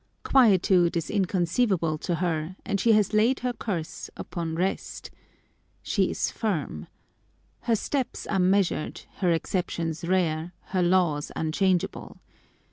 [0.23, 5.11] Quietude is inconceivable to her, and she has laid her curse upon rest.
[5.83, 6.87] She is firm.
[7.59, 12.19] Her steps are measured, her exceptions rare, her laws unchangeable.